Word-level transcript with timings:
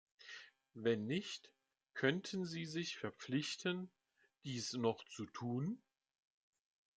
Wenn 0.73 1.05
nicht, 1.05 1.53
könnten 1.93 2.43
Sie 2.47 2.65
sich 2.65 2.97
verpflichten, 2.97 3.91
dies 4.45 4.73
noch 4.73 5.05
zu 5.05 5.27
tun? 5.27 5.79